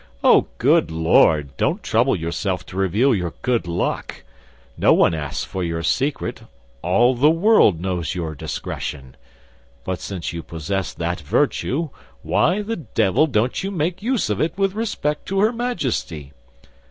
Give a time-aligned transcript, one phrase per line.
[0.23, 1.55] Oh, good Lord!
[1.57, 4.23] Don't trouble yourself to reveal your good luck;
[4.75, 9.15] no one asks for your secret—all the world knows your discretion.
[9.83, 11.89] But since you possess that virtue,
[12.23, 16.33] why the devil don't you make use of it with respect to her Majesty?